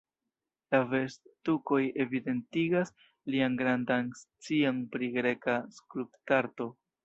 [0.75, 2.91] La vest-tukoj evidentigas
[3.35, 6.73] lian grandan scion pri greka skulptarto.